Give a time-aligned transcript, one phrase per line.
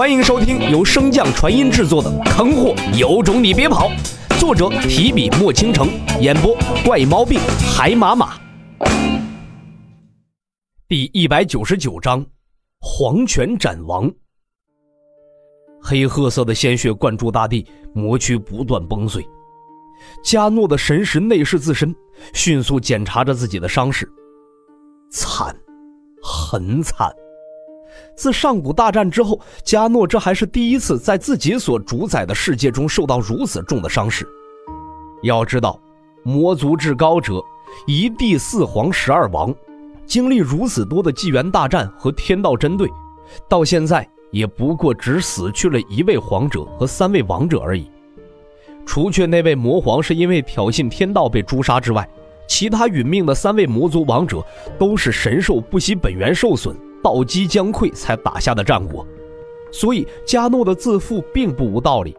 [0.00, 3.90] 欢迎收听由升降传音制作的《坑货有种你别跑》，
[4.40, 5.90] 作者提笔墨倾城，
[6.22, 7.38] 演播怪毛病
[7.76, 8.40] 海马马。
[10.88, 12.24] 第一百九十九章，
[12.80, 14.10] 黄泉斩王。
[15.82, 19.22] 黑褐色的鲜血灌注大地，魔躯不断崩碎。
[20.24, 21.94] 加诺的神识内视自身，
[22.32, 24.10] 迅速检查着自己的伤势。
[25.10, 25.54] 惨，
[26.22, 27.12] 很惨。
[28.20, 34.28] 自上古大战之后，加诺这还是第一次在自己所主宰的世界中受到如此重的伤势。
[35.22, 35.80] 要知道，
[36.22, 37.42] 魔族至高者，
[37.86, 39.54] 一帝四皇十二王，
[40.04, 42.90] 经历如此多的纪元大战和天道针对，
[43.48, 47.90] 到现在也不过只死去了一位皇者和三位王者而已。
[48.84, 52.06] 除却那位魔皇是因为挑衅天道被诛杀之外，
[52.46, 54.44] 其他殒命的三位魔族王者
[54.78, 56.76] 都是神兽不惜本源受损。
[57.02, 59.06] 暴击将溃才打下的战果，
[59.72, 62.16] 所以加诺的自负并不无道理。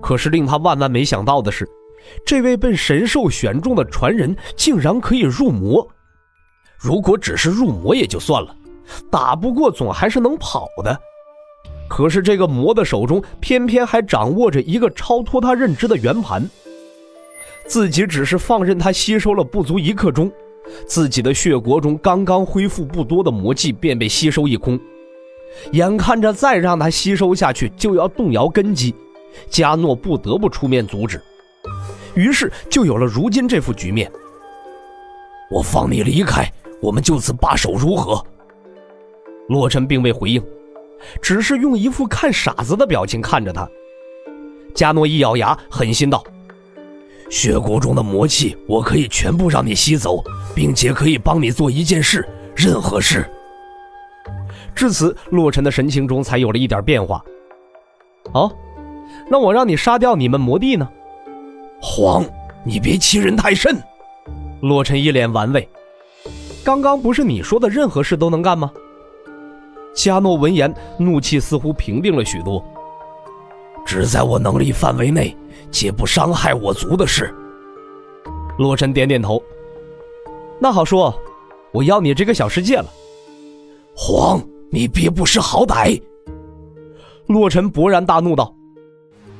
[0.00, 1.68] 可是令他万万没想到的是，
[2.24, 5.86] 这位被神兽选中的传人竟然可以入魔。
[6.78, 8.54] 如果只是入魔也就算了，
[9.10, 10.96] 打不过总还是能跑的。
[11.88, 16.48] 可是这个魔的手中偏偏还掌握着一个超脱他认知的圆盘，
[17.66, 20.30] 自己只是放任他吸收了不足一刻钟。
[20.86, 24.78] 自己的血国中刚刚恢复不多的魔气便被吸收一空，
[25.72, 28.94] 眼看着再让他吸收下去就要动摇根基，
[29.48, 31.22] 加诺不得不出面阻止，
[32.14, 34.10] 于是就有了如今这副局面。
[35.50, 38.22] 我放你离开，我们就此罢手，如何？
[39.48, 40.42] 洛尘并未回应，
[41.22, 43.66] 只是用一副看傻子的表情看着他。
[44.74, 46.22] 加诺一咬牙，狠心道。
[47.30, 50.22] 血骨中的魔气，我可以全部让你吸走，
[50.54, 52.26] 并且可以帮你做一件事，
[52.56, 53.28] 任何事。
[54.74, 57.22] 至此，洛尘的神情中才有了一点变化。
[58.32, 58.50] 哦，
[59.28, 60.88] 那我让你杀掉你们魔帝呢？
[61.80, 62.24] 黄，
[62.64, 63.76] 你别欺人太甚！
[64.60, 65.68] 洛尘一脸玩味。
[66.64, 68.70] 刚刚不是你说的任何事都能干吗？
[69.94, 72.64] 加诺闻言，怒气似乎平定了许多。
[73.88, 75.34] 只在我能力范围内。
[75.70, 77.34] 且不伤害我族的事。
[78.56, 79.42] 洛尘点点头。
[80.58, 81.14] 那好说，
[81.72, 82.86] 我要你这个小世界了。
[83.94, 86.00] 黄，你别不识好歹！
[87.26, 88.54] 洛尘勃然大怒道：“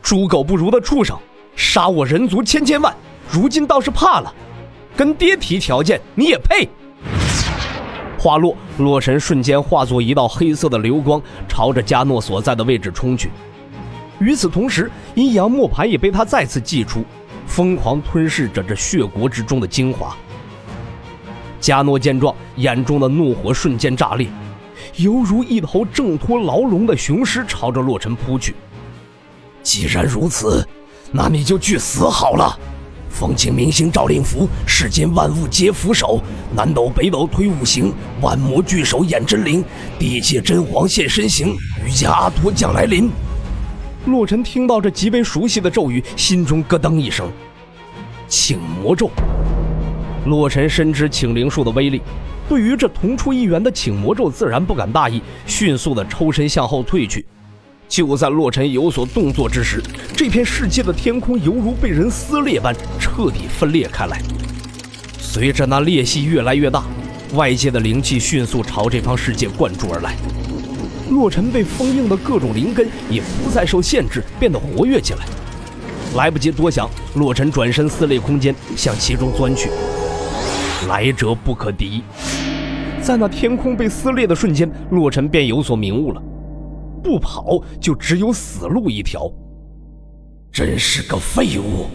[0.00, 1.14] 猪狗不如的畜生，
[1.54, 2.94] 杀我人族千千万，
[3.30, 4.32] 如今倒是怕了，
[4.96, 6.66] 跟爹提条件你也配？”
[8.18, 13.30] 话落，洛尘瞬间化作一道黑色的流光，朝着加诺所在的位置冲去。
[14.20, 17.04] 与此同时，阴阳磨盘也被他再次祭出，
[17.46, 20.16] 疯狂吞噬着这血国之中的精华。
[21.60, 24.28] 加诺见状，眼中的怒火瞬间炸裂，
[24.96, 28.54] 犹如一头挣脱牢笼的雄狮，朝着洛尘扑去。
[29.62, 30.66] 既然如此，
[31.10, 32.58] 那你就去死好了！
[33.08, 36.20] 风清明星赵令符，世间万物皆俯首；
[36.54, 39.64] 南斗北斗推五行，万魔聚首演真灵。
[39.98, 43.10] 地界真皇现身形，瑜伽阿陀降来临。
[44.06, 47.30] 洛尘听到这极为熟悉的咒语，心中咯噔一声。
[48.28, 49.10] 请魔咒。
[50.26, 52.02] 洛尘深知请灵术的威力，
[52.48, 57.24] 对于这同出一源的请魔咒，自然不敢大意，迅速的抽身向后退去。
[57.88, 59.82] 就在洛尘有所动作之时，
[60.16, 64.20] 这片世界的天空犹如被人撕裂般彻底分裂开来。
[65.18, 66.84] 随着那裂隙越来越大，
[67.34, 70.14] 外界的灵气迅速朝这方世界灌注而来。
[71.10, 75.20] 洛尘被封印的各种灵根也不再受限制，变得活跃起来。
[76.16, 79.68] 来不及多想，洛尘转身撕裂空间，向其中钻去。
[80.88, 82.02] 来者不可敌。
[83.02, 86.22] 在那天空被撕裂的瞬间，洛尘便有所明悟了：
[87.02, 89.30] 不跑就只有死路一条。
[90.50, 91.86] 真是个废物！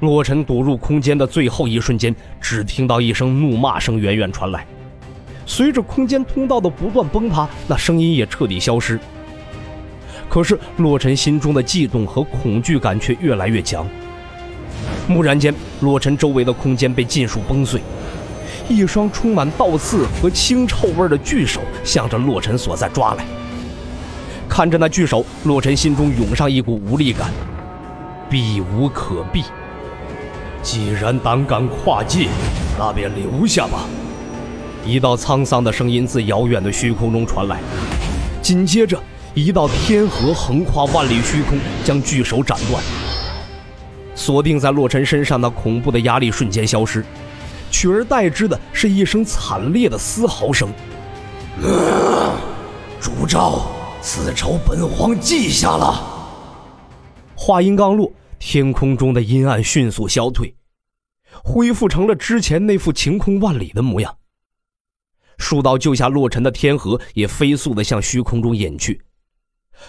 [0.00, 4.66] 洛尘躲入空间的最后一瞬间，只听到一声怒骂声远远传来。
[5.46, 8.98] 随着空间通道的不断崩塌，那声音也彻底消失。
[10.28, 13.86] 可是洛尘心中的悸动和恐惧感却越来越强。
[15.08, 17.80] 蓦然间，洛尘周围的空间被尽数崩碎，
[18.68, 23.24] 一双充满倒刺和腥臭味的巨手向着洛尘所在抓来。
[24.48, 27.30] 看着那巨手，洛尘心中涌上一股无力感，
[28.30, 29.44] 避无可避。
[30.62, 32.28] 既然胆敢跨界，
[32.78, 33.80] 那便留下吧。
[34.84, 37.60] 一道沧桑的声音自遥远的虚空中传来，
[38.42, 39.00] 紧接着，
[39.32, 42.82] 一道天河横跨万里虚空，将巨手斩断。
[44.16, 47.04] 锁定在洛尘身上那恐怖的压力瞬间消失，
[47.70, 50.68] 取而代之的是一声惨烈的嘶嚎声。
[53.00, 53.68] 主召，
[54.00, 56.02] 此仇本皇记下了。
[57.36, 60.56] 话音刚落，天空中的阴暗迅速消退，
[61.44, 64.16] 恢复成了之前那副晴空万里的模样。
[65.42, 69.02] 数道救下洛尘的天河也飞速的向虚空中隐去。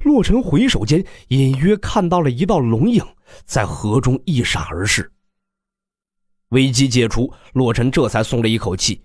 [0.00, 3.04] 洛尘回首间，隐约看到了一道龙影
[3.44, 5.12] 在河中一闪而逝。
[6.48, 9.02] 危机解除，洛尘这才松了一口气。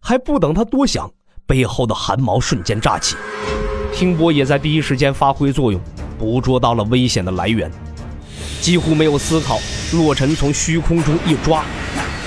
[0.00, 1.10] 还不等他多想，
[1.46, 3.16] 背后的汗毛瞬间炸起，
[3.94, 5.80] 听波也在第一时间发挥作用，
[6.18, 7.70] 捕捉到了危险的来源。
[8.60, 9.58] 几乎没有思考，
[9.92, 11.64] 洛尘从虚空中一抓，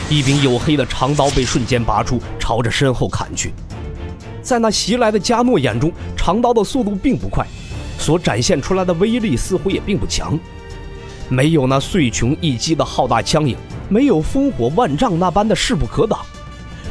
[0.10, 3.54] 一柄黝黑的长刀被瞬间拔出，朝着身后砍去。
[4.42, 7.46] 在那袭来的加诺眼中，长刀的速度并不快，
[8.00, 10.40] 所展现出来的威力似乎也并不强，
[11.28, 13.58] 没有那碎琼一击的浩大枪影，
[13.90, 16.20] 没有烽火万丈那般的势不可挡。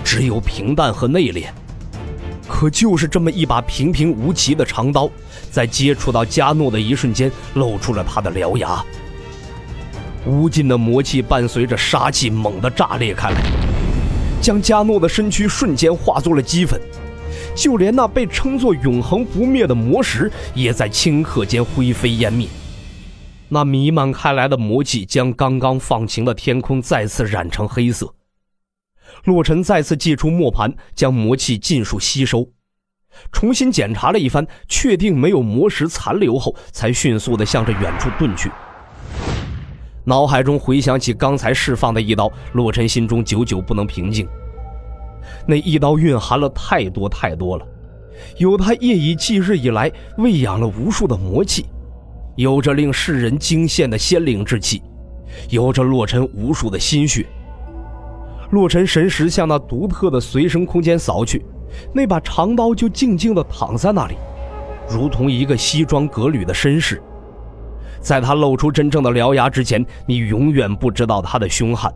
[0.05, 1.47] 只有平淡和内敛，
[2.47, 5.09] 可就是这么一把平平无奇的长刀，
[5.51, 8.85] 在接触到加诺的一瞬间，露出了他的獠牙。
[10.27, 13.41] 无尽的魔气伴随着杀气猛地炸裂开来，
[14.41, 16.81] 将加诺的身躯瞬间化作了齑粉，
[17.55, 22.49] 就连那被称作永恒不灭的魔石，也在顷刻间灰飞烟灭。
[23.49, 28.13] 那弥漫开来的魔气将刚刚放晴的天空再次染成黑色。
[29.23, 32.49] 洛尘再次祭出磨盘，将魔气尽数吸收，
[33.31, 38.51] 重新检查了一番，确定没有魔石残留后，才迅速的向着远处遁去。
[40.09, 44.25] 脑海中回想起刚才释放的一刀，洛尘心中久久不能平静。
[45.45, 47.67] 那一刀蕴含了太多太多了，
[48.39, 51.67] 有他夜以继日以来喂养了无数的魔气，
[52.37, 54.81] 有着令世人惊羡的仙灵之气，
[55.51, 57.27] 有着洛尘无数的心血。
[58.51, 61.45] 洛尘神识向那独特的随身空间扫去，
[61.93, 64.15] 那把长刀就静静地躺在那里，
[64.89, 67.03] 如同一个西装革履的绅士。
[68.01, 71.93] 在他露出真正的獠牙之前，你永远不知道他的凶悍。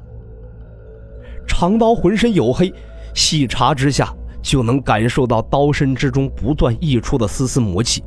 [1.47, 2.73] 长刀浑身黝黑，
[3.14, 8.02] 细查之下就能感受到刀身之中不断溢出的丝丝魔气。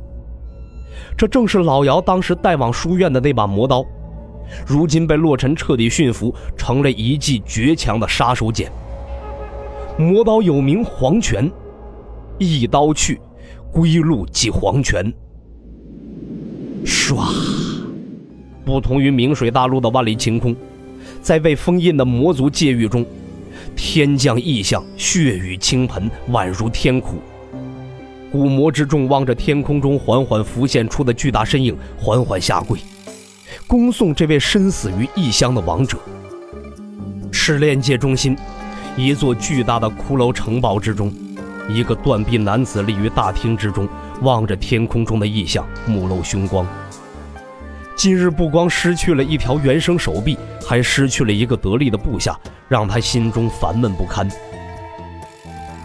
[1.16, 3.84] 这正是老姚当时带往书院的那把魔刀。
[4.66, 8.68] 如今被洛尘彻底驯服，成了一记绝强的杀手锏。
[9.96, 11.50] 魔刀有名黄泉，
[12.38, 13.20] 一刀去，
[13.72, 15.12] 归路即黄泉。
[16.84, 17.53] 唰！
[18.64, 20.56] 不同于明水大陆的万里晴空，
[21.20, 23.04] 在被封印的魔族界域中，
[23.76, 27.18] 天降异象，血雨倾盆，宛如天哭。
[28.32, 32.78] 古魔之众望着天空中缓缓浮现出的巨大身影，缓缓下跪。
[33.66, 35.98] 恭送这位身死于异乡的王者。
[37.30, 38.36] 赤炼界中心，
[38.96, 41.12] 一座巨大的骷髅城堡之中，
[41.68, 43.86] 一个断臂男子立于大厅之中，
[44.22, 46.66] 望着天空中的异象，目露凶光。
[47.96, 52.38] 今日不光失去了一条原生手臂，还失去了一个得力的部下，
[52.68, 54.28] 让他心中烦闷不堪。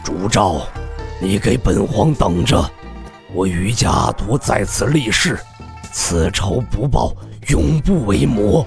[0.03, 0.61] 朱昭，
[1.21, 2.69] 你给本皇等着，
[3.33, 5.39] 我于家图在此立誓，
[5.91, 7.13] 此仇不报。
[7.47, 8.63] 永不为魔。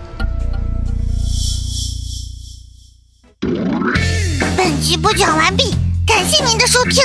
[4.56, 5.72] 本集播讲完毕，
[6.04, 7.04] 感谢您的收听。